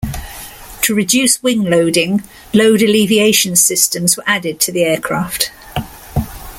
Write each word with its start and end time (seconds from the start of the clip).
To 0.81 0.95
reduce 0.95 1.43
wing 1.43 1.63
loading, 1.63 2.23
load 2.55 2.81
alleviation 2.81 3.55
systems 3.55 4.17
were 4.17 4.23
added 4.25 4.59
to 4.61 4.71
the 4.71 4.81
aircraft. 4.81 5.51